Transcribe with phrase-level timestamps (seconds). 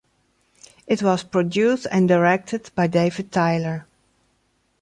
[0.87, 3.85] It was produced and directed by David Tyler.